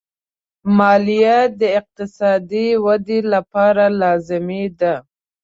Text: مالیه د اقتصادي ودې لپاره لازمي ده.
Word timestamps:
مالیه 0.77 1.37
د 1.59 1.61
اقتصادي 1.79 2.67
ودې 2.85 3.19
لپاره 3.33 3.83
لازمي 4.01 4.65
ده. 4.79 4.93